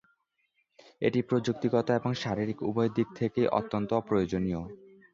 [1.01, 4.61] এটি প্রযুক্তিগত এবং শারীরিক উভয় দিক থেকেই অত্যন্ত প্রয়োজনীয়।